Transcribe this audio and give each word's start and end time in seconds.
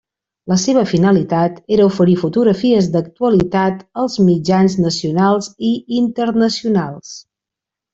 La 0.51 0.55
seva 0.61 0.85
finalitat 0.91 1.59
era 1.75 1.85
oferir 1.89 2.15
fotografies 2.23 2.89
d'actualitat 2.97 3.87
als 4.07 4.19
mitjans 4.33 4.81
nacionals 4.89 5.55
i 5.73 5.79
internacionals. 6.03 7.19